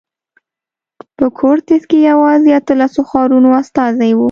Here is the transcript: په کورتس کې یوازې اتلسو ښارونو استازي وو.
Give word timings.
په 1.17 1.25
کورتس 1.39 1.81
کې 1.89 1.97
یوازې 2.11 2.49
اتلسو 2.59 3.01
ښارونو 3.09 3.49
استازي 3.61 4.11
وو. 4.13 4.19